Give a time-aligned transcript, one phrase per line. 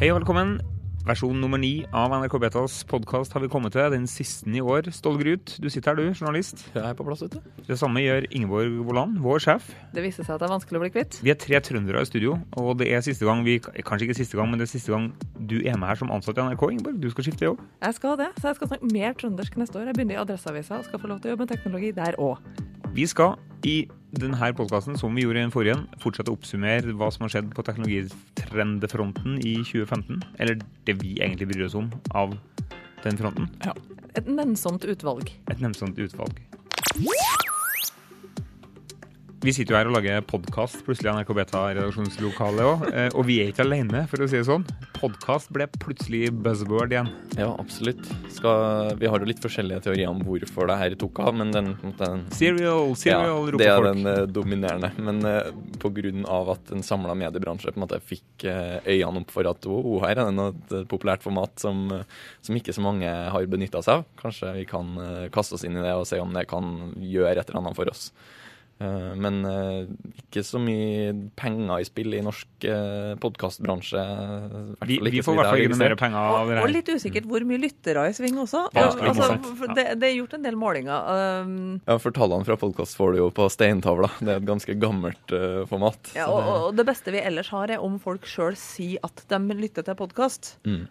[0.00, 0.54] Hei og velkommen.
[1.04, 3.84] Versjon nummer ni av NRK Betas podkast har vi kommet til.
[3.92, 4.86] Den siste i år.
[4.96, 6.62] Ståle Grut, du sitter her du, journalist.
[6.72, 7.50] Jeg er på plass, vet du.
[7.66, 9.68] Det samme gjør Ingeborg Vollan, vår sjef.
[9.92, 11.20] Det viste seg at det er vanskelig å bli kvitt.
[11.20, 14.40] Vi er tre trøndere i studio, og det er siste gang vi Kanskje ikke siste
[14.40, 16.96] gang, men det er siste gang du er med her som ansatt i NRK, Ingeborg.
[17.04, 17.60] Du skal skifte jobb.
[17.84, 19.90] Jeg skal det, så jeg skal snakke mer trøndersk neste år.
[19.92, 22.40] Jeg begynner i Adresseavisa og skal få lov til å jobbe med teknologi der òg.
[22.90, 23.84] Vi skal i
[24.18, 27.52] denne podkasten, som vi gjorde i den forrige, fortsette å oppsummere hva som har skjedd
[27.54, 30.18] på teknologitrendefronten i 2015.
[30.42, 30.58] Eller
[30.88, 31.86] det vi egentlig bryr oss om
[32.18, 32.34] av
[33.04, 33.46] den fronten.
[33.62, 33.76] Ja.
[34.18, 35.30] Et nennsomt utvalg.
[35.52, 36.42] Et nennsomt utvalg.
[39.40, 42.82] Vi sitter jo her og lager podkast plutselig i NRK Beta-redaksjonslokalet òg.
[43.16, 44.66] Og vi er ikke alene, for å si det sånn.
[44.98, 47.08] Podkast ble plutselig buzzword igjen.
[47.38, 48.02] Ja, absolutt.
[48.28, 51.70] Skal, vi har jo litt forskjellige teorier om hvorfor det her tok av, men den,
[51.96, 54.90] den Serial, serial, ja, roper Det er den uh, dominerende.
[55.00, 55.48] Men uh,
[55.80, 59.70] på grunn av at en samla mediebransje på en måte fikk øynene opp for at
[59.72, 61.86] oh, her er det et populært format som,
[62.44, 64.04] som ikke så mange har benytta seg av.
[64.20, 64.92] Kanskje vi kan
[65.32, 67.88] kaste oss inn i det og se om det kan gjøre et eller annet for
[67.88, 68.10] oss.
[68.80, 69.84] Eh, Men eh,
[70.22, 74.04] ikke så mye penger i spill i norsk eh, podkastbransje.
[74.88, 77.26] Vi, vi får i hvert fall ikke mer penger av det Og, og litt usikkert
[77.28, 78.62] hvor mye lyttere i sving også.
[78.76, 79.28] Ja, Altså,
[79.76, 81.10] det, det er gjort en del målinger.
[81.44, 81.54] Um,
[81.88, 84.08] Ja, for tallene fra podkast får du jo på steintavla.
[84.20, 85.34] Det er et ganske gammelt
[85.70, 86.12] format.
[86.16, 89.24] ja, og, det- og det beste vi ellers har, er om folk sjøl sier at
[89.30, 90.54] de lytter til podkast.
[90.64, 90.86] Mm.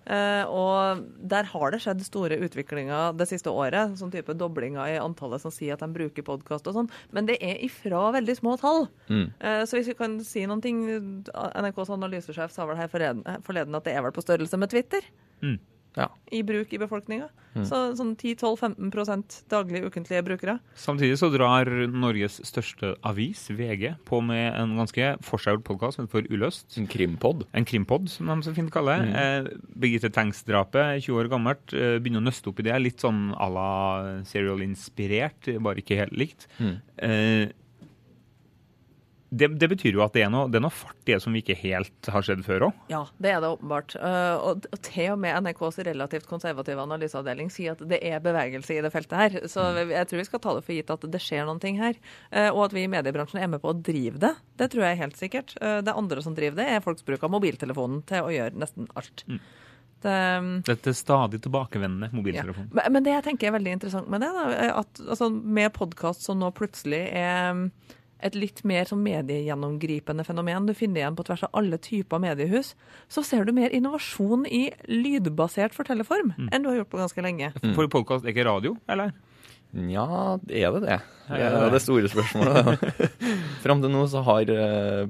[0.49, 3.95] og der har det skjedd store utviklinger det siste året.
[3.99, 6.89] Sånn type doblinger i antallet som sier at de bruker podkast og sånn.
[7.15, 8.87] Men det er ifra veldig små tall.
[9.09, 9.25] Mm.
[9.39, 13.83] Eh, Så hvis vi kan si noen ting NRKs analysesjef sa vel her forleden, at
[13.87, 15.01] det er vel på størrelse med Twitter
[15.41, 15.57] Mm.
[15.97, 16.05] Ja.
[16.31, 17.29] i bruk i befolkninga.
[17.55, 17.63] Mm.
[17.65, 20.59] Så sånn 10-12-15% daglig ukentlige brukere.
[20.77, 26.11] Samtidig så drar Norges største avis, VG, på med en ganske forseggjort podkast som heter
[26.11, 26.77] For uløst.
[26.77, 27.47] En krimpod.
[27.57, 29.15] En krimpod, som de så fint kaller det.
[29.17, 29.49] Eh,
[29.81, 32.79] Birgitte Tengs-drapet, 20 år gammelt, eh, begynner å nøste opp i det.
[32.81, 36.47] Litt sånn à la serial-inspirert, bare ikke helt likt.
[36.59, 36.77] Mm.
[36.97, 37.51] Eh,
[39.29, 41.35] det, det betyr jo at det er noe, det er noe fart i det som
[41.35, 42.79] vi ikke helt har skjedd før òg.
[42.89, 43.93] Ja, det er det åpenbart.
[43.95, 48.81] Eh, og, til og med NRKs relativt konservative analyseavdeling sier at det er bevegelse i
[48.85, 49.37] det feltet her.
[49.51, 51.99] Så jeg tror vi skal ta det for gitt at det skjer noen ting her.
[52.33, 54.33] Eh, og at vi i mediebransjen er med på å drive det.
[54.57, 55.53] Det tror jeg helt sikkert.
[55.61, 58.89] Eh, det andre som driver det, er folks bruk av mobiltelefonen til å gjøre nesten
[58.97, 59.25] alt.
[59.29, 59.41] Mm.
[59.99, 60.17] Det,
[60.63, 62.15] Dette stadig tilbakevendende ja.
[62.15, 62.71] mobiltelefonen.
[62.73, 66.23] Men, men det jeg tenker er veldig interessant med det, da, at altså, med podkast
[66.25, 67.65] som nå plutselig er mm,
[68.25, 72.73] et litt mer sånn mediegjennomgripende fenomen du finner igjen på tvers av alle typer mediehus,
[73.11, 77.53] så ser du mer innovasjon i lydbasert fortellerform enn du har gjort på ganske lenge.
[77.77, 79.13] For podkast er ikke radio, eller?
[79.69, 80.97] Nja, er det det?
[81.29, 82.85] Det er det store spørsmålet.
[83.63, 84.49] Fram til nå så har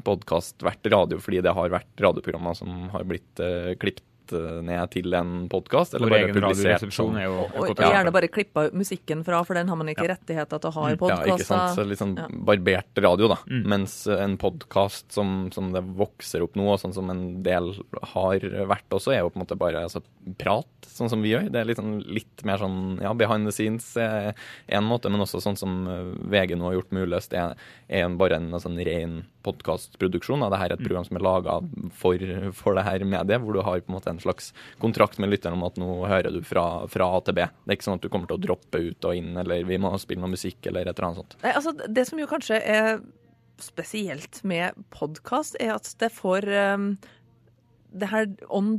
[0.03, 4.03] podkast vært radio fordi det har vært radioprogrammer som har blitt uh, klippet
[4.35, 5.95] eh, ned til en podkast.
[5.99, 6.39] Vår publisert.
[6.43, 10.07] radioresepsjon er jo og, Og gjerne bare klippa musikken fra, for den har man ikke
[10.11, 11.75] rettigheter til å ha i Ja, ikke sant.
[11.75, 11.89] Så podkaster.
[11.89, 12.27] litt sånn Ja.
[12.49, 13.37] barbert radio, da.
[13.49, 13.63] Mm.
[13.67, 17.73] Mens eh, en podkast som, som det vokser opp nå, og sånn som en del
[18.13, 18.39] har
[18.69, 20.01] vært også, er jo på en måte bare altså,
[20.37, 21.49] prat, sånn som vi gjør.
[21.51, 24.33] Det er litt, sånn, litt mer sånn ja, behind the scenes er
[24.67, 27.23] en måte, men også sånn som eh, VG nå har gjort mulig.
[27.29, 27.55] Det er,
[27.89, 30.43] er bare en sånn ren podkastproduksjon.
[30.45, 31.57] Dette er et program som er laga
[31.95, 34.51] for, for det her mediet, hvor du har på en måte en slags
[34.81, 37.45] kontrakt med lytteren om at nå hører du fra, fra A til B.
[37.47, 39.79] Det er ikke sånn at du kommer til å droppe ut og inn, eller vi
[39.81, 41.37] må spille noe musikk, eller et eller annet sånt.
[41.45, 42.91] Nei, altså, det som jo kanskje er
[43.59, 46.91] spesielt med podkast, er at det får um,
[47.91, 48.77] det her on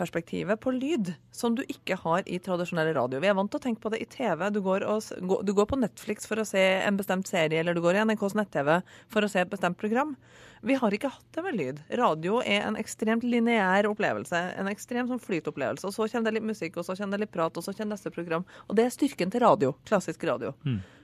[0.00, 3.20] demand-perspektivet på lyd, som du ikke har i tradisjonell radio.
[3.20, 4.50] Vi er vant til å tenke på det i TV.
[4.50, 5.02] Du går, og,
[5.44, 8.34] du går på Netflix for å se en bestemt serie, eller du går i NRKs
[8.34, 10.16] nett-TV for å se et bestemt program.
[10.62, 11.82] Vi har ikke hatt det med lyd.
[11.96, 14.36] Radio er en ekstremt lineær opplevelse.
[14.60, 15.86] En ekstrem sånn flytopplevelse.
[15.88, 17.96] Og så kommer det litt musikk, og så kommer det litt prat, og så kommer
[17.96, 18.46] neste program.
[18.68, 19.74] Og det er styrken til radio.
[19.88, 20.54] Klassisk radio.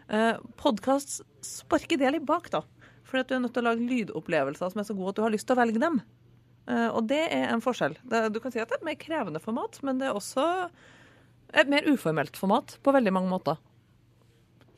[0.08, 2.62] Eh, Podkast sparker det litt bak, da.
[3.06, 5.24] Fordi at du er nødt til å lage lydopplevelser som er så gode at du
[5.24, 6.00] har lyst til å velge dem.
[6.66, 7.96] Eh, og det er en forskjell.
[8.32, 10.46] Du kan si at det er et mer krevende format, men det er også
[11.56, 13.60] et mer uformelt format på veldig mange måter.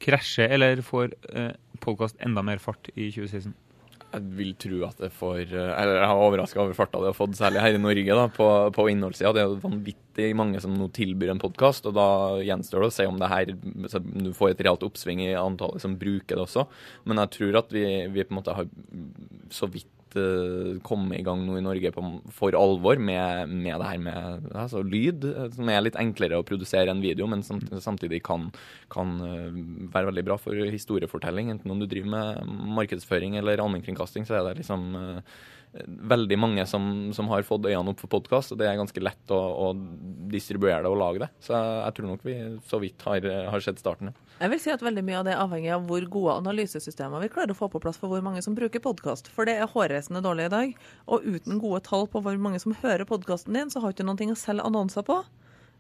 [0.03, 3.57] Krasjer eller får uh, podkast enda mer fart i 2016?
[4.09, 7.17] Jeg vil tro at det får eh, Eller jeg har overraska over farta det har
[7.17, 9.35] fått, særlig her i Norge, da, på, på innholdssida.
[9.37, 12.09] Det er jo vanvittig mange som nå tilbyr en podkast, og da
[12.41, 15.99] gjenstår det å se om det her du får et realt oppsving i antallet som
[16.01, 16.65] bruker det også.
[17.05, 18.71] Men jeg tror at vi, vi på en måte har
[19.53, 23.91] så vidt eh, kommet i gang nå i Norge på, for alvor med, med det
[23.91, 27.61] her med altså, lyd, eh, som er litt enklere å produsere en video, men som,
[27.85, 28.49] samtidig kan,
[28.95, 29.61] kan eh,
[29.93, 31.53] være veldig bra for historiefortelling.
[31.53, 35.39] Enten om du driver med markedsføring eller allmennkringkasting, så er det liksom eh,
[35.87, 39.35] veldig mange som, som har fått øynene opp for podkast, og det er ganske lett
[39.35, 39.69] å, å,
[40.33, 41.29] distribuere det og lage det.
[41.45, 42.37] Så jeg, tror nok vi
[42.69, 44.13] så vidt har, har sett starten.
[44.39, 47.31] Jeg vil si at veldig mye av det er avhengig av hvor gode analysesystemer vi
[47.33, 49.31] klarer å få på plass for hvor mange som bruker podkast.
[49.35, 50.77] For det er hårreisende dårlig i dag.
[51.11, 54.09] Og uten gode tall på hvor mange som hører podkasten din, så har du ikke
[54.09, 55.23] noe å selge annonser på.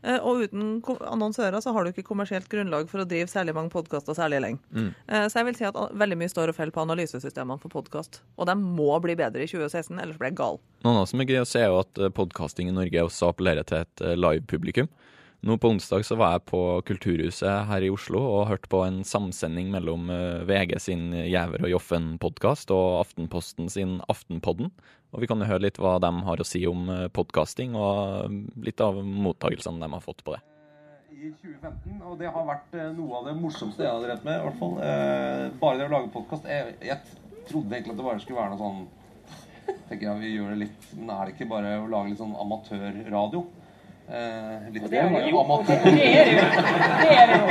[0.02, 0.78] Eh, og uten
[1.10, 4.62] annonsører så har du ikke kommersielt grunnlag for å drive særlig mange podkaster særlig lenge.
[4.70, 4.92] Mm.
[5.08, 8.20] Eh, så jeg vil si at veldig mye står og faller på analysesystemene for podkast.
[8.38, 10.60] Og de må bli bedre i 2016, ellers blir jeg gal.
[10.86, 13.32] Noe annet som er gøy å se, er jo at eh, podkasting i Norge også
[13.32, 14.90] appellerer til et live-publikum.
[15.46, 19.04] Nå på onsdag så var jeg på Kulturhuset her i Oslo og hørte på en
[19.06, 20.10] samsending mellom
[20.48, 24.72] VG sin Jæver og Joffen-podkast og Aftenposten sin Aftenpodden.
[25.14, 28.28] Og vi kan jo høre litt hva de har å si om eh, podkasting, og
[28.64, 30.42] litt av mottakelsene de har fått på det.
[31.18, 34.36] I 2015, og det har vært eh, noe av det morsomste jeg har drevet med.
[34.36, 34.76] i hvert fall.
[34.84, 38.52] Eh, bare det å lage podkast jeg, jeg, trodde egentlig at det bare skulle være
[38.52, 38.86] noe sånn
[39.88, 42.36] tenker jeg vi gjør det litt, Men er det ikke bare å lage litt sånn
[42.36, 43.42] amatørradio?
[44.08, 45.10] Eh, litt er.
[45.68, 46.46] Det er det jo.
[47.02, 47.46] Det er det jo.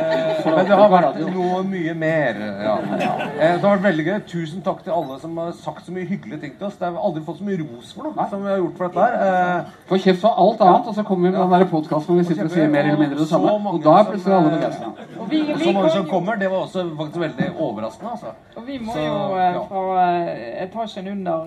[0.46, 2.32] eh, men det har vært noe mye mer.
[2.64, 2.74] Ja.
[2.84, 4.18] Eh, det har vært veldig gøy.
[4.30, 6.76] Tusen takk til alle som har sagt så mye hyggelige ting til oss.
[6.80, 9.00] Det har aldri fått så mye ros for noe som vi har gjort for dette
[9.06, 9.14] her.
[9.28, 9.58] Eh,
[9.90, 12.26] Får kjeft for alt annet, og så kommer vi med den der podkasten hvor vi
[12.28, 13.48] sitter og sier mer eller mindre det samme.
[13.72, 14.86] Og da er plutselig alle begeistra.
[15.24, 15.28] Og
[15.64, 18.10] så mange som kommer, det var også faktisk veldig overraskende.
[18.16, 18.30] Altså.
[18.56, 19.62] Og vi må så, jo eh, ja.
[19.70, 21.38] fra eh, etasjen under,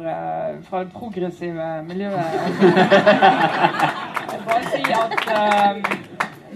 [0.70, 2.16] fra det progressive miljøet
[4.48, 5.12] bare si at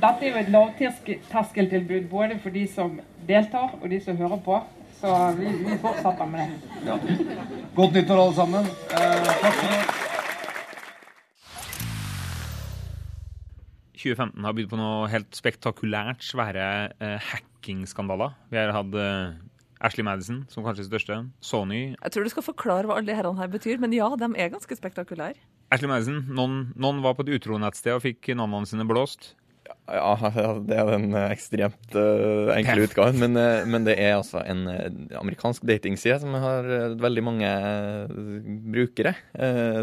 [0.02, 4.62] dette er jo et lavterskeltilbud både for de som deltar og de som hører på.
[5.02, 6.80] Så vi, vi fortsetter med det.
[6.86, 6.98] Ja.
[7.76, 8.68] Godt nyttår, alle sammen.
[8.94, 10.10] Eh, takk for det.
[14.02, 18.34] 2015 har bydd på noe helt spektakulært svære eh, hackingskandaler.
[18.54, 19.36] Vi har hatt eh,
[19.82, 21.20] Ashley Madison som kanskje største.
[21.46, 21.82] Sony.
[21.94, 24.78] Jeg tror du skal forklare hva alle herrene her betyr, men ja, de er ganske
[24.78, 25.38] spektakulære.
[25.74, 29.36] Ashley Madison, noen, noen var på et utronettsted og fikk navnene sine blåst.
[29.90, 30.14] Ja,
[30.68, 33.18] det er den eh, ekstremt uh, enkle utgaven.
[33.22, 34.86] Men, uh, men, det er altså en uh,
[35.20, 36.68] amerikansk datingside som har
[37.02, 37.50] veldig mange
[38.72, 39.14] brukere.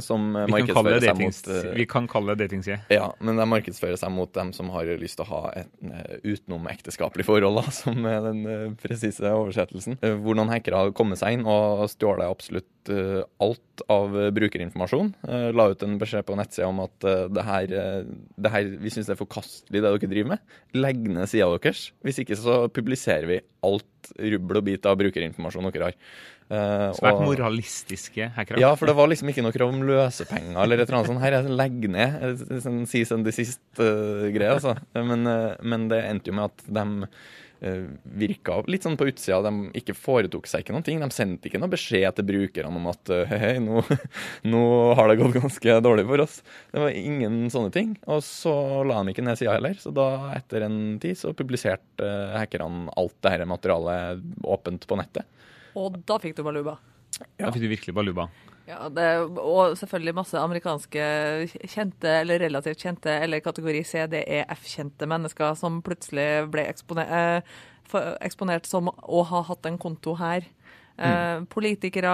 [0.05, 2.81] som vi markedsfører seg mot Vi kan kalle det datingside.
[2.93, 7.27] Ja, men de markedsfører seg mot dem som har lyst til å ha et utenom-ekteskapelig
[7.29, 9.99] forhold, da, som er den presise oversettelsen.
[10.23, 15.11] hvor noen hackere har kommet seg inn og stjålet absolutt alt av brukerinformasjon.
[15.53, 17.75] La ut en beskjed på nettsida om at det her,
[18.09, 20.57] det her vi syns det er forkastelig det dere driver med.
[20.77, 21.89] Legg ned sida deres.
[22.05, 23.39] Hvis ikke så publiserer vi
[23.69, 25.97] alt rubbel og bit av brukerinformasjon dere har.
[26.49, 28.63] Uh, Svært moralistiske hackere.
[28.63, 31.25] Ja, for det var liksom ikke noe krav om løsepenger eller et eller annet sånt.
[31.25, 32.47] Her er legg ned.
[32.65, 34.79] Sånn en desist-greie, uh, altså.
[34.97, 39.41] Men, uh, men, det endte jo med at de Eh, virka litt sånn på utsida.
[39.43, 41.01] De ikke foretok seg ikke noen ting.
[41.03, 43.83] De sendte ikke noe beskjed til brukerne om at eh, hei, hei, nå,
[44.53, 44.63] nå,
[44.99, 46.39] har det gått ganske dårlig for oss.
[46.73, 47.97] Det var ingen sånne ting.
[48.07, 48.55] Og så
[48.87, 49.79] la de ikke ned sida heller.
[49.81, 55.01] Så da, etter en tid, så publiserte uh, hackerne alt det her materialet åpent på
[55.01, 55.27] nettet.
[55.79, 56.79] Og da fikk du baluba?
[57.19, 57.49] Ja.
[57.49, 58.29] Da fikk du virkelig baluba.
[58.69, 59.07] Ja, det,
[59.41, 61.05] og selvfølgelig masse amerikanske
[61.73, 67.09] kjente, eller relativt kjente, eller kategori C, det er F-kjente mennesker som plutselig ble eksponert,
[67.09, 70.45] eh, eksponert som å ha hatt en konto her.
[70.99, 71.47] Eh, mm.
[71.49, 72.13] politikere,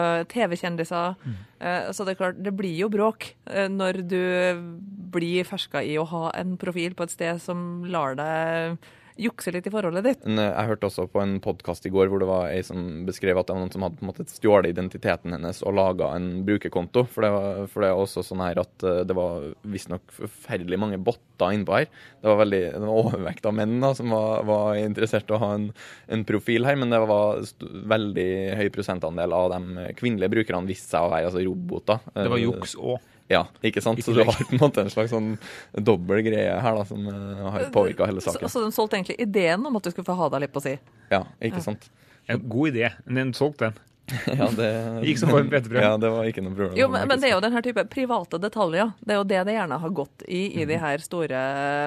[0.00, 1.16] eh, TV-kjendiser.
[1.24, 1.40] Mm.
[1.96, 4.20] Så det er klart, det blir jo bråk når du
[5.14, 8.76] blir ferska i å ha en profil på et sted som lar deg
[9.20, 10.24] jukse litt i forholdet ditt.
[10.26, 13.38] Eh, jeg hørte også på en podkast i går hvor det var ei som beskrev
[13.38, 16.28] at det var noen som hadde på en måte stjålet identiteten hennes og laga en
[16.46, 17.06] brukerkonto.
[17.10, 20.80] For det, var, for det er også sånn her at eh, det var visstnok forferdelig
[20.82, 21.88] mange botter innpå her.
[22.20, 25.42] Det var veldig det var overvekt av menn da, som var, var interessert i å
[25.42, 25.70] ha en,
[26.10, 27.42] en, profil her, men det var
[27.94, 28.28] veldig
[28.58, 32.00] høy prosentandel av de kvinnelige brukerne viste seg å være altså roboter.
[32.16, 33.10] Det var juks òg.
[33.32, 33.98] Ja, ikke sant?
[33.98, 35.34] Ikke så du har på en måte en slags sånn
[35.72, 38.48] dobbel greie her da, som uh, har påvirka hele saken.
[38.48, 40.62] Så, så den solgte egentlig ideen om at du skulle få ha deg litt på
[40.64, 40.76] si?
[41.12, 41.66] Ja, ikke ja.
[41.70, 41.88] sant.
[42.28, 43.82] Ja, god idé, men den solgte den.
[44.38, 44.68] ja, det
[45.08, 45.78] gikk som på en brød.
[45.80, 46.76] Ja, det var ikke noe problem.
[46.76, 48.92] Jo, men, men, det er jo den her type private detaljer.
[49.00, 51.40] Det er jo det det gjerne har gått i i de her store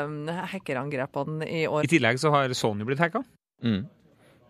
[0.10, 1.86] uh, hackerangrepene i år.
[1.86, 3.22] I tillegg så har Sony blitt hacka.
[3.62, 3.86] Mm.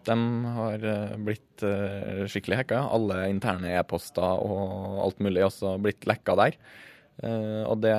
[0.07, 0.17] De
[0.57, 2.83] har uh, blitt uh, skikkelig hacka.
[2.95, 6.59] Alle interne e-poster og alt mulig også blitt lekka der.
[7.17, 7.95] Uh, og det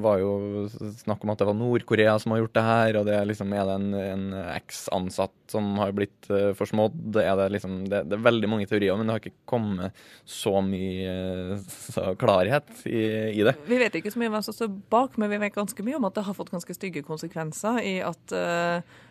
[0.00, 0.64] var jo
[1.02, 3.68] snakk om at det var Nord-Korea som har gjort det her, og det liksom, er
[3.68, 4.24] det en, en
[4.54, 7.20] eks-ansatt som har blitt forsmådd?
[7.20, 10.64] Er det, liksom, det, det, er veldig mange teorier, men det har ikke kommet så
[10.64, 13.04] mye så klarhet i,
[13.36, 13.58] i, det.
[13.68, 16.00] Vi vet ikke så mye om hvem som står bak, men vi vet ganske mye
[16.00, 19.02] om at det har fått ganske stygge konsekvenser i at uh, eh,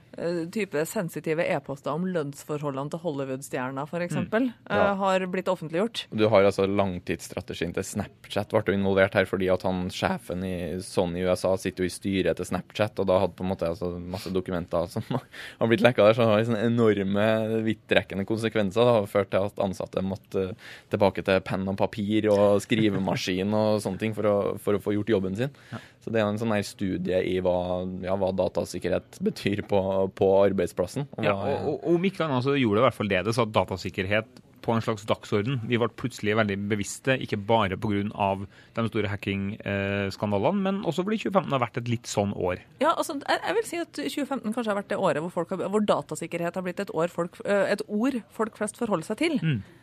[0.51, 4.17] type sensitive e-poster om lønnsforholdene til Hollywood-stjerner f.eks.
[4.17, 4.49] Mm.
[4.69, 4.93] eh, Ja.
[4.99, 6.05] har blitt offentliggjort.
[6.11, 11.23] Du har altså langtidsstrategien til Snapchat ble involvert her fordi at han sjefen i Sony
[11.23, 14.31] USA sitter jo i styret til Snapchat, og da hadde på en måte altså, masse
[14.33, 15.03] dokumenter som
[15.59, 17.27] har blitt lekka der, så det har liksom enorme
[17.65, 18.83] vidtrekkende konsekvenser.
[18.83, 23.53] Det har ført til at ansatte måtte eh, tilbake til penn og papir og skrivemaskin
[23.55, 25.55] og sånne ting for å, for å få gjort jobben sin.
[26.01, 27.55] Så det er en sånn her studie i hva,
[28.01, 29.81] ja, hva datasikkerhet betyr på,
[30.17, 31.05] på arbeidsplassen.
[31.13, 33.25] og Ja, og, og, og om ikke annet så gjorde det i hvert fall det.
[33.27, 35.59] Det satt datasikkerhet på en slags dagsorden.
[35.69, 38.29] Vi ble plutselig veldig bevisste, ikke bare pga.
[38.75, 42.61] de store hacking-skandalene, men også fordi 2015 har vært et litt sånn år.
[42.83, 45.65] Ja, altså, jeg, vil si at 2015 kanskje har vært det året hvor, folk har,
[45.73, 49.37] hvor datasikkerhet har blitt et, år folk, et ord folk flest forholder seg til.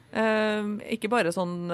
[0.09, 1.69] Eh, ikke bare sånn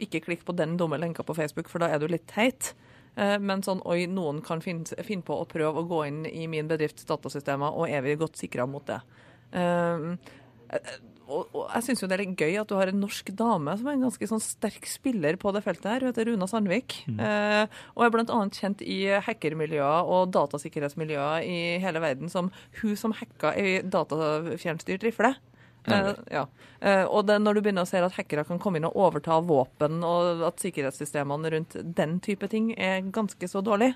[0.00, 2.74] ikke klikk på den dumme lenka på Facebook, for da er du litt teit.
[3.14, 6.48] Eh, men sånn oi, noen kan finne, finne på å prøve å gå inn i
[6.50, 9.00] min bedrifts datasystemer, og er vi godt sikra mot det.
[9.54, 10.08] Eh,
[10.74, 10.94] eh,
[11.24, 13.72] og, og jeg syns jo det er litt gøy at du har en norsk dame
[13.80, 16.04] som er en ganske sånn sterk spiller på det feltet her.
[16.04, 16.98] Hun heter Runa Sandvik.
[17.08, 18.40] Eh, og er bl.a.
[18.52, 22.52] kjent i hackermiljøer og datasikkerhetsmiljøer i hele verden som
[22.82, 25.32] hun som hacka ei datafjernstyrt rifle.
[25.84, 26.46] Eh, ja.
[26.80, 29.40] Eh, og det, når du begynner å se at hackere kan komme inn og overta
[29.44, 33.92] våpen, og at sikkerhetssystemene rundt den type ting er ganske så dårlig,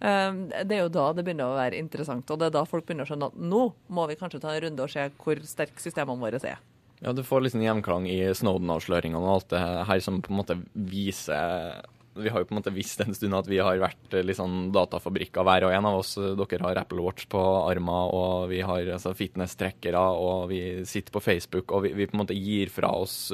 [0.00, 0.28] eh,
[0.62, 2.30] det er jo da det begynner å være interessant.
[2.30, 4.62] Og det er da folk begynner å skjønne at nå må vi kanskje ta en
[4.66, 6.60] runde og se hvor sterke systemene våre er.
[7.02, 10.54] Ja, du får liksom gjenklang i Snowden-avsløringene og alt det her som på en måte
[10.72, 11.82] viser
[12.14, 14.70] Vi har jo på en måte visst en stund at vi har vært litt sånn
[14.74, 16.14] datafabrikker, hver og en av oss.
[16.18, 21.22] Dere har Apple Watch på armen, og vi har altså, fitness-trekkere, og vi sitter på
[21.24, 23.32] Facebook, og vi, vi på en måte gir fra oss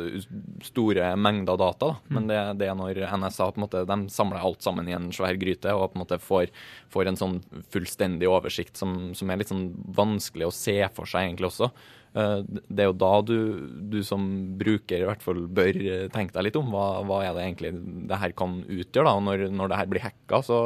[0.69, 1.77] store mengder data.
[1.79, 2.15] Da.
[2.15, 5.11] Men det, det er når NSA på en måte, de samler alt sammen i en
[5.15, 6.51] svær gryte og på en måte får,
[6.93, 7.39] får en sånn
[7.73, 11.71] fullstendig oversikt som, som er litt sånn vanskelig å se for seg egentlig også.
[12.15, 13.37] Eh, Det er jo da du,
[13.93, 14.23] du som
[14.59, 15.77] bruker i hvert fall bør
[16.15, 17.73] tenke deg litt om hva, hva er det egentlig
[18.09, 19.05] det her kan utgjøre.
[19.05, 20.59] da, og Når, når det her blir hacka, så,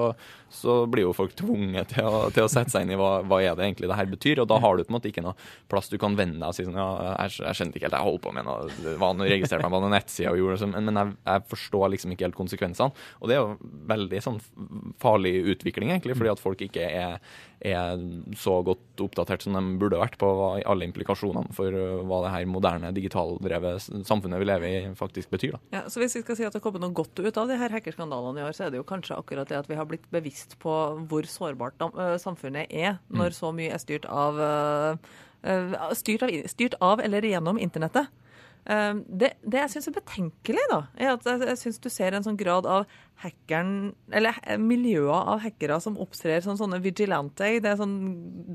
[0.52, 3.40] så blir jo folk tvunget til å, til å sette seg inn i hva, hva
[3.42, 4.42] er det egentlig det her betyr.
[4.44, 5.36] og Da har du på en måte ikke noe
[5.72, 6.88] plass du kan vende deg og si sånn ja,
[7.24, 9.82] jeg, jeg skjønte ikke helt, jeg holdt på med noe, hva nå registrerte meg på
[9.84, 13.06] noen nettsider og gjorde det sånn, men jeg, jeg forstår liksom ikke helt konsekvensene.
[13.20, 14.40] Og det er jo veldig sånn
[15.02, 17.18] farlig utvikling, egentlig, fordi at folk ikke er,
[17.64, 18.00] er
[18.38, 20.28] så godt oppdatert som de burde vært på
[20.60, 25.56] alle implikasjonene for uh, hva det her moderne, digitaldrevet samfunnet vi lever i, faktisk betyr.
[25.56, 25.62] da.
[25.78, 27.58] Ja, så Hvis vi skal si at det har kommet noe godt ut av de
[27.60, 30.08] her hackerskandalene i år, så er det jo kanskje akkurat det at vi har blitt
[30.14, 30.72] bevisst på
[31.10, 36.76] hvor sårbart øh, samfunnet er når så mye er styrt av, øh, styrt av styrt
[36.82, 38.10] av eller gjennom internettet.
[38.64, 42.14] Eh, Det, det jeg syns er betenkelig, da, er at jeg, jeg syns du ser
[42.14, 42.86] en sånn grad av
[43.22, 47.48] hackeren Eller eh, miljøer av hackere som opptrer som sånne vigilante.
[47.62, 47.96] Det er sånn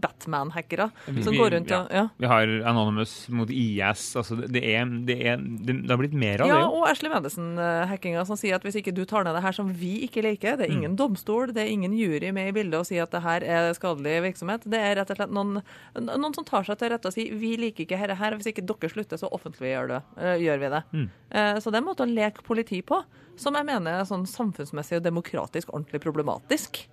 [0.03, 0.89] Batman-hackere
[1.23, 2.03] som går rundt og ja.
[2.19, 4.03] Vi har Anonymous mot IS.
[4.19, 6.65] altså Det, er, det, er, det, det har blitt mer av Ja, det.
[6.67, 6.81] jo.
[6.81, 9.93] og Ashley Madison-hackinga som sier at hvis ikke du tar ned det her som vi
[10.07, 13.05] ikke liker, det er ingen domstol, det er ingen jury med i bildet og sier
[13.07, 14.65] at det her er skadelig virksomhet.
[14.67, 15.61] Det er rett og slett noen,
[15.97, 18.65] noen som tar seg til rette og sier vi liker ikke dette her, hvis ikke
[18.67, 20.83] dere slutter, så offentliggjør det, eh, gjør vi det.
[20.93, 21.07] Mm.
[21.61, 23.01] Så det er en måte å leke politi på,
[23.37, 26.83] som jeg mener er sånn samfunnsmessig og demokratisk ordentlig problematisk.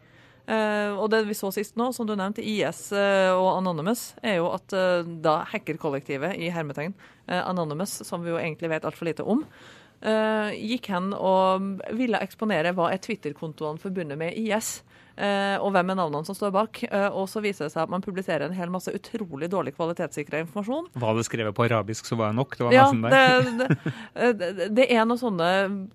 [0.45, 4.43] Uh, og det vi så sist nå, som du nevnte, IS uh, og Anonymous, er
[4.43, 6.93] jo at uh, da hackerkollektivet i hermetegn,
[7.27, 12.21] eh, Anonymous, som vi jo egentlig vet altfor lite om, eh, gikk hen og ville
[12.21, 14.83] eksponere hva er Twitter-kontoene forbundet med IS.
[15.17, 16.83] eh, og hvem er navnene som står bak.
[16.89, 20.41] Eh, og så viser det seg at man publiserer en hel masse utrolig dårlig kvalitetssikra
[20.43, 20.89] informasjon.
[20.99, 22.57] Var det skrevet på arabisk, så var det nok.
[22.59, 25.49] Det var Ja, det, det, det er noen sånne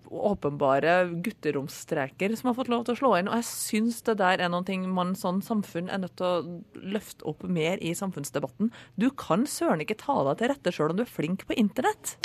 [0.10, 4.40] åpenbare gutteromsstreker som har fått lov til å slå inn, og jeg syns det der
[4.46, 8.72] er noen ting man sånn samfunn er nødt til å løfte opp mer i samfunnsdebatten.
[8.96, 12.16] Du kan søren ikke ta deg til rette sjøl om du er flink på internett.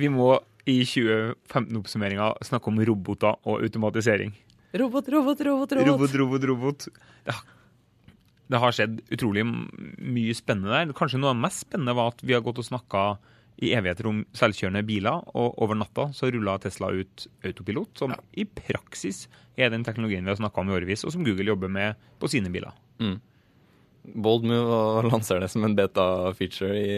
[0.00, 0.32] Vi må
[0.68, 4.34] i 2015-oppsummeringa snakke om roboter og automatisering.
[4.80, 5.88] Robot, robot, robot, robot.
[5.90, 6.86] Robot, robot, robot.
[7.26, 7.34] Det
[8.50, 10.94] det har skjedd utrolig mye spennende der.
[10.96, 13.04] Kanskje noe av det mest spennende var at vi har gått og snakka
[13.60, 18.46] i evigheter om selvkjørende biler, og over natta så rulla Tesla ut autopilot, som i
[18.48, 19.26] praksis
[19.60, 22.30] er den teknologien vi har snakka om i årevis, og som Google jobber med på
[22.32, 22.74] sine biler.
[24.00, 26.90] Bold move å lansere det som en beta-feature i,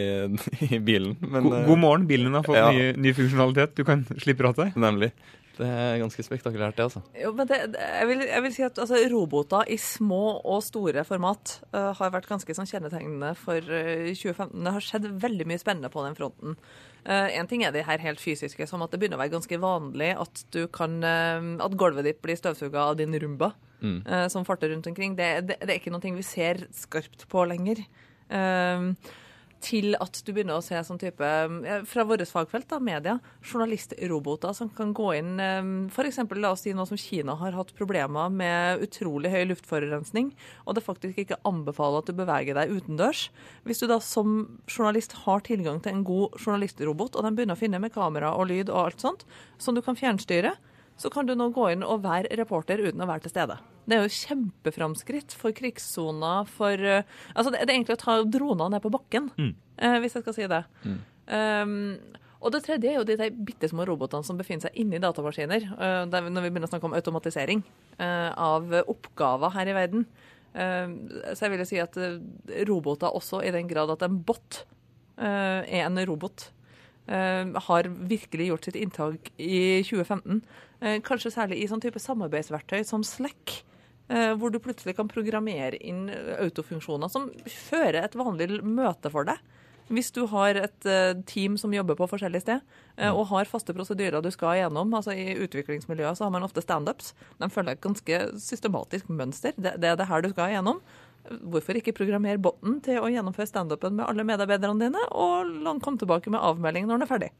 [0.69, 1.17] i bilen.
[1.21, 2.71] Men, God, eh, god morgen, bilen din har fått ja.
[2.71, 3.75] ny, ny funksjonalitet.
[3.77, 4.77] Du kan slippe rattet.
[4.79, 5.11] Nemlig.
[5.53, 7.03] Det er ganske spektakulært, det, altså.
[7.13, 10.63] Jo, men det, det, jeg, vil, jeg vil si at altså, roboter i små og
[10.65, 14.55] store format uh, har vært ganske sånn kjennetegnende for uh, 2015.
[14.65, 16.57] Det har skjedd veldig mye spennende på den fronten.
[17.03, 20.13] Én ting er det her helt fysiske, som at det begynner å være ganske vanlig
[20.15, 23.49] at, du kan, eh, at gulvet ditt blir støvsuga av din Rumba.
[23.83, 23.99] Mm.
[24.07, 25.17] uh, som farter rundt omkring.
[25.19, 27.83] Det, det, det er ikke noe vi ser skarpt på lenger.
[28.31, 28.95] Uh,
[29.63, 33.13] til at du begynner å se sånn type eh, Fra vårt fagfelt, da, media,
[33.47, 35.39] journalistroboter som kan gå inn
[35.87, 36.19] F.eks.
[36.35, 40.33] la oss si nå som Kina har hatt problemer med utrolig høy luftforurensning,
[40.67, 43.27] og det faktisk ikke anbefaler at du beveger deg utendørs.
[43.67, 47.63] Hvis du da som journalist har tilgang til en god journalistrobot, og den begynner å
[47.63, 49.27] finne med kamera og lyd og alt sånt,
[49.61, 50.57] som du kan fjernstyre,
[50.99, 53.61] så kan du nå gå inn og være reporter uten å være til stede.
[53.83, 58.75] Det er jo kjempeframskritt for krigssona, for eh, Altså, det, er egentlig å ta dronene
[58.75, 59.29] ned på bakken,
[59.77, 60.63] eh, hvis jeg skal si det.
[61.27, 61.75] Um,
[62.43, 65.67] og det tredje er jo de de bitte små robotene som befinner seg inni datamaskiner.
[65.75, 67.63] Uh, når vi begynner å snakke om automatisering
[67.99, 70.07] uh, av oppgaver her i verden.
[70.53, 70.91] Uh,
[71.31, 71.99] så jeg vil jo si at
[72.67, 74.65] roboter også, i den grad at en bot
[75.13, 76.47] er en robot,
[77.05, 80.39] har virkelig gjort sitt inntak i 2015.
[80.83, 83.61] Eh, kanskje særlig i sånn type samarbeidsverktøy som Slack.
[84.13, 86.05] Eh, Hvor du plutselig kan programmere inn
[86.39, 89.41] autofunksjoner som fører et vanlig møte for deg.
[89.91, 92.61] Hvis du har et eh, team som jobber på forskjellig sted,
[92.95, 96.63] eh, og har faste prosedyrer du skal igjennom, altså i utviklingsmiljøet så har man ofte
[96.63, 99.55] standups, de følger et ganske systematisk mønster.
[99.57, 100.79] Det, det er det her du skal igjennom.
[101.23, 105.51] Hvorfor ikke programmere botten til å gjennomføre standupen med alle medarbeiderne dine, og
[105.83, 107.33] komme tilbake med avmelding når den er ferdig?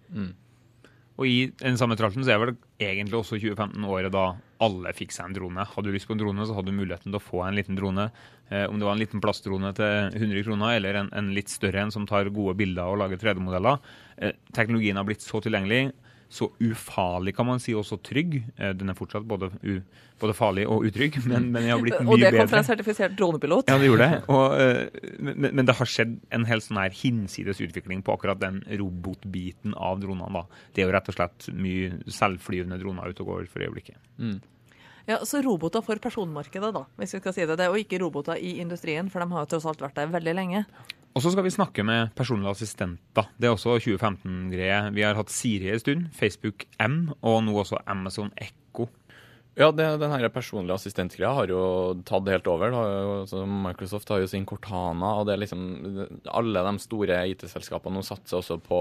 [1.13, 4.31] Og i den samme tralten så er vel egentlig også 2015 året da
[4.63, 5.65] alle fikk seg en drone.
[5.69, 7.77] Hadde du lyst på en drone, så hadde du muligheten til å få en liten
[7.77, 8.07] drone.
[8.49, 11.83] Eh, om det var en liten plastdrone til 100 kroner, eller en, en litt større
[11.83, 13.93] en som tar gode bilder og lager 3D-modeller.
[14.17, 15.91] Eh, teknologien har blitt så tilgjengelig,
[16.33, 18.39] så ufarlig kan man si, og så trygg.
[18.57, 19.75] Eh, den er fortsatt både, u,
[20.21, 22.13] både farlig og utrygg, men, men jeg har blitt mye bedre.
[22.15, 23.69] Og det kom fra en sertifisert dronepilot.
[23.69, 24.21] Ja, det gjorde det.
[24.33, 28.41] Og, eh, men, men det har skjedd en helt sånn her hinsides utvikling på akkurat
[28.41, 30.31] den robotbiten av dronene.
[30.41, 30.65] da.
[30.73, 34.01] Det er jo rett og slett mye selvflyvende droner ute og går for øyeblikket.
[35.05, 37.57] Ja, Så roboter for personmarkedet, da, hvis vi skal si det.
[37.59, 40.13] Det er jo ikke roboter i industrien, for de har jo tross alt vært der
[40.13, 40.65] veldig lenge.
[41.13, 43.27] Og så skal vi snakke med personlige assistenter.
[43.37, 44.79] Det er også 2015-greie.
[44.95, 48.62] Vi har hatt Siri en stund, Facebook M, og nå også Amazon Echo.
[49.53, 51.61] Ja, det, den her personlige assistentgreia har jo
[52.09, 52.73] tatt helt over.
[52.73, 55.61] Har altså Microsoft har jo sin Cortana, og det er liksom
[56.33, 58.79] Alle de store IT-selskapene nå satser også på,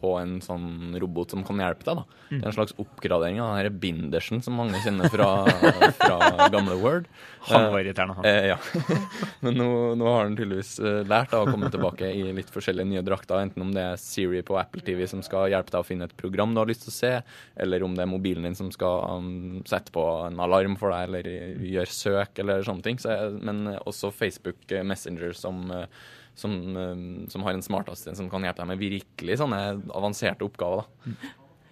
[0.00, 2.00] på en sånn robot som kan hjelpe deg.
[2.00, 2.22] da.
[2.32, 5.28] Det er en slags oppgradering av den her bindersen som mange kjenner fra,
[6.00, 7.06] fra gamle Word.
[7.46, 8.26] Han var irriterende, han.
[8.26, 8.58] Eh, ja.
[9.46, 12.90] Men nå, nå har han tydeligvis eh, lært da, å komme tilbake i litt forskjellige
[12.90, 13.38] nye drakter.
[13.46, 16.18] Enten om det er Siri på Apple TV som skal hjelpe deg å finne et
[16.18, 17.14] program du har lyst til å se,
[17.62, 21.08] eller om det er mobilen din som skal um, sette på en alarm for deg,
[21.08, 21.28] eller
[21.72, 22.96] gjør søk, eller sånne ting.
[23.02, 25.86] Så, jeg- men også Facebook eh, Messenger som, eh,
[26.34, 30.84] som, eh, som har en smartassistent som kan hjelpe deg med virkelig sånne avanserte oppgaver.
[31.06, 31.12] da.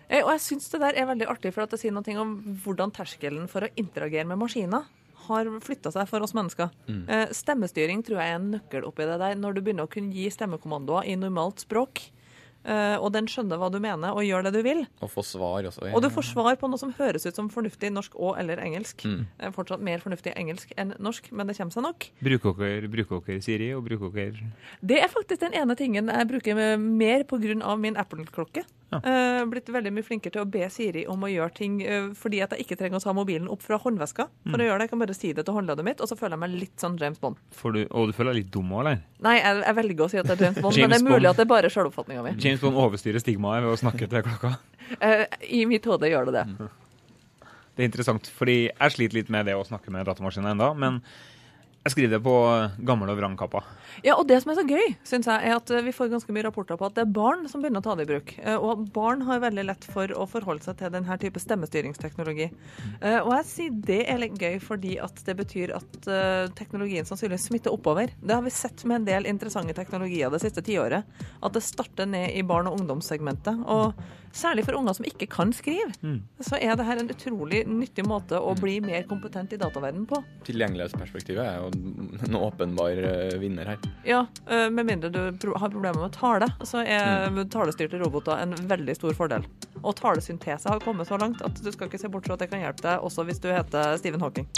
[0.09, 2.37] Eh, Og jeg syns det der er veldig artig, for at det sier noe om
[2.65, 4.85] hvordan terskelen for å interagere med maskiner
[5.27, 6.71] har flytta seg for oss mennesker.
[6.87, 7.07] Mm.
[7.35, 9.35] Stemmestyring tror jeg er en nøkkel oppi det der.
[9.35, 12.16] Når du begynner å kunne gi stemmekommandoer i normalt språk, eh,
[12.99, 15.93] og den skjønner hva du mener og gjør det du vil, Og får svar også.
[15.95, 19.05] og du får svar på noe som høres ut som fornuftig norsk og eller engelsk.
[19.07, 19.27] Mm.
[19.39, 22.09] Eh, Fortsatt mer fornuftig engelsk enn norsk, men det kommer seg nok.
[22.23, 24.51] Bruker dere, bruker dere Siri, og bruker dere
[24.83, 27.77] Det er faktisk den ene tingen jeg bruker mer pga.
[27.79, 28.65] min Apple-klokke.
[28.93, 29.01] Ja.
[29.03, 32.39] Eh, blitt veldig mye flinkere til å be Siri om å gjøre ting eh, fordi
[32.45, 34.29] at jeg ikke trenger å ta mobilen opp fra håndveska.
[34.47, 36.37] For å gjøre det, Jeg kan bare si det til håndleddet mitt, og så føler
[36.37, 37.41] jeg meg litt sånn James Bond.
[37.51, 39.03] du, Og du føler deg litt dum òg, eller?
[39.27, 41.07] Nei, jeg, jeg velger å si at det er James Bond, James men det er
[41.09, 41.31] mulig Bond.
[41.33, 42.35] at det er bare sjøloppfatninga mi.
[42.47, 44.57] James Bond overstyrer stigmaet ved å snakke til klokka.
[45.03, 46.69] Eh, I mitt hode gjør det det.
[47.75, 51.01] Det er interessant, fordi jeg sliter litt med det å snakke med datamaskinen enda, men
[51.87, 52.35] jeg skriver det på
[52.87, 53.61] gammel og vrangkappa.
[54.05, 56.35] Ja, og det som er så gøy, synes jeg, er at eh, vi får ganske
[56.35, 58.33] mye rapporter på at det er barn som begynner å ta det i bruk.
[58.43, 62.51] Eh, Og barn har veldig lett for å forholde seg til denne type stemmestyringsteknologi.
[63.01, 67.09] Eh, Og jeg sier det er litt gøy fordi at det betyr at eh, teknologien
[67.09, 68.13] sannsynligvis smitter oppover.
[68.21, 71.07] Det har vi sett med en del interessante teknologier det siste tiåret.
[71.41, 73.63] At det starter ned i barn- og ungdomssegmentet.
[73.65, 73.95] Og
[74.37, 75.91] særlig for unger som ikke kan skrive,
[76.45, 80.21] så er dette en utrolig nyttig måte å bli mer kompetent i dataverdenen på.
[80.47, 81.71] Tilgjengelighetsperspektivet er jo
[82.29, 83.91] en åpenbar eh, vinner her.
[84.07, 88.97] Ja, øh, med mindre du har problemer med tale, så er talestyrte roboter en veldig
[88.99, 89.47] stor fordel.
[89.83, 92.53] Og talesyntese har kommet så langt at du skal ikke se bort fra at det
[92.53, 94.49] kan hjelpe deg også hvis du heter Stephen Hawking.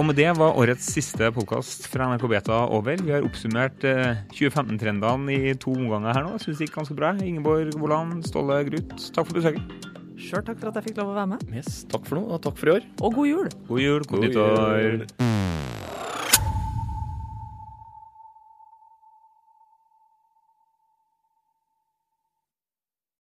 [0.00, 2.96] Og med det var årets siste podkast fra NRK Beta over.
[3.04, 6.32] Vi har oppsummert eh, 2015-trendene i to omganger her nå.
[6.38, 7.12] Jeg syns det gikk ganske bra.
[7.20, 9.88] Ingeborg Woland, Ståle Grut, takk for besøket.
[10.22, 11.46] Sjøl takk for at jeg fikk lov å være med.
[11.52, 12.88] Yes, takk for nå, og takk for i år.
[13.02, 13.54] Og god jul!
[13.68, 14.82] God jul, God, God nyttår.
[14.86, 15.41] jul.